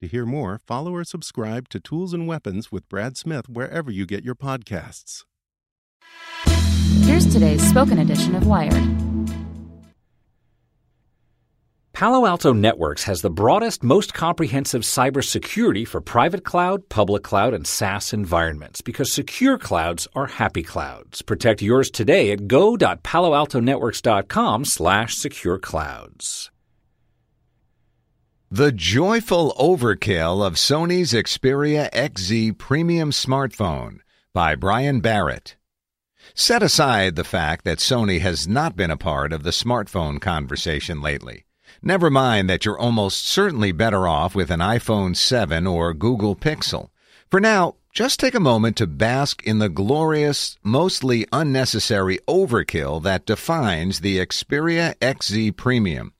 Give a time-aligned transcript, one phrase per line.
[0.00, 4.06] To hear more, follow or subscribe to Tools and Weapons with Brad Smith wherever you
[4.06, 5.24] get your podcasts.
[7.02, 8.82] Here's today's spoken edition of Wired.
[11.92, 17.66] Palo Alto Networks has the broadest, most comprehensive cybersecurity for private cloud, public cloud, and
[17.66, 21.20] SaaS environments because secure clouds are happy clouds.
[21.20, 26.50] Protect yours today at go.paloaltonetworks.com slash secure clouds.
[28.52, 34.00] The joyful overkill of Sony's Xperia XZ premium smartphone
[34.34, 35.54] by Brian Barrett.
[36.34, 41.00] Set aside the fact that Sony has not been a part of the smartphone conversation
[41.00, 41.44] lately.
[41.80, 46.90] Never mind that you're almost certainly better off with an iPhone 7 or Google Pixel.
[47.30, 53.26] For now, just take a moment to bask in the glorious, mostly unnecessary overkill that
[53.26, 56.14] defines the Xperia XZ Premium.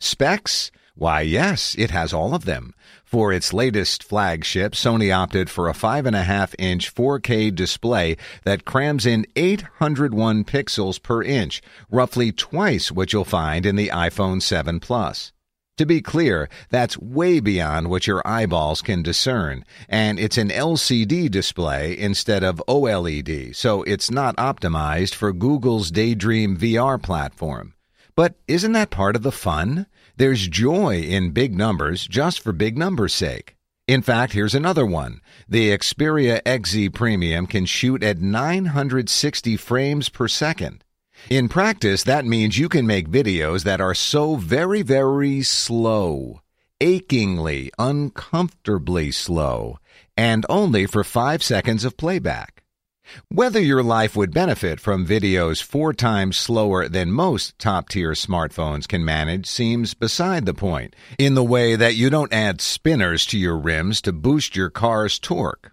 [0.00, 0.70] Specs?
[0.96, 2.72] Why, yes, it has all of them.
[3.04, 9.26] For its latest flagship, Sony opted for a 5.5 inch 4K display that crams in
[9.34, 11.60] 801 pixels per inch,
[11.90, 15.32] roughly twice what you'll find in the iPhone 7 Plus.
[15.78, 21.28] To be clear, that's way beyond what your eyeballs can discern, and it's an LCD
[21.28, 27.73] display instead of OLED, so it's not optimized for Google's Daydream VR platform.
[28.16, 29.86] But isn't that part of the fun?
[30.16, 33.56] There's joy in big numbers just for big numbers' sake.
[33.88, 35.20] In fact, here's another one.
[35.48, 40.84] The Xperia XZ Premium can shoot at 960 frames per second.
[41.28, 46.40] In practice, that means you can make videos that are so very, very slow,
[46.80, 49.78] achingly, uncomfortably slow,
[50.16, 52.53] and only for five seconds of playback.
[53.28, 58.88] Whether your life would benefit from videos four times slower than most top tier smartphones
[58.88, 63.38] can manage seems beside the point, in the way that you don't add spinners to
[63.38, 65.72] your rims to boost your car's torque.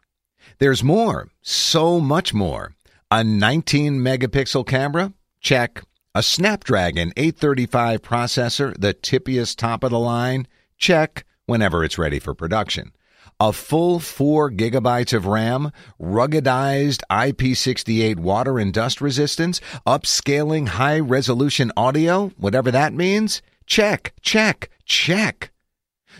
[0.60, 2.74] There's more, so much more.
[3.10, 5.14] A 19 megapixel camera?
[5.40, 5.84] Check.
[6.14, 10.48] A Snapdragon 835 processor, the tippiest top of the line?
[10.78, 12.92] Check, whenever it's ready for production
[13.42, 21.72] a full 4 gigabytes of RAM, ruggedized IP68 water and dust resistance, upscaling high resolution
[21.76, 23.42] audio, whatever that means?
[23.66, 25.52] Check, check, check.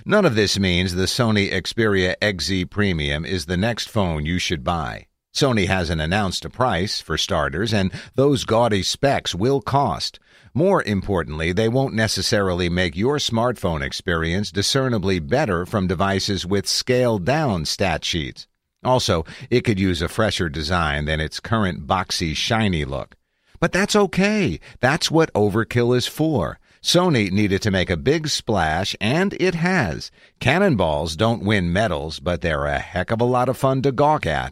[0.04, 4.64] None of this means the Sony Xperia XZ Premium is the next phone you should
[4.64, 5.06] buy.
[5.34, 10.20] Sony hasn't announced a price, for starters, and those gaudy specs will cost.
[10.54, 17.24] More importantly, they won't necessarily make your smartphone experience discernibly better from devices with scaled
[17.24, 18.48] down stat sheets.
[18.84, 23.16] Also, it could use a fresher design than its current boxy, shiny look.
[23.60, 24.60] But that's okay.
[24.80, 26.60] That's what overkill is for.
[26.82, 30.12] Sony needed to make a big splash, and it has.
[30.40, 34.26] Cannonballs don't win medals, but they're a heck of a lot of fun to gawk
[34.26, 34.52] at.